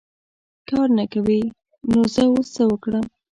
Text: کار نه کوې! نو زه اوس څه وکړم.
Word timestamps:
کار 0.67 0.87
نه 0.97 1.05
کوې! 1.11 1.41
نو 1.91 1.99
زه 2.13 2.23
اوس 2.31 2.47
څه 2.55 2.63
وکړم. 2.71 3.05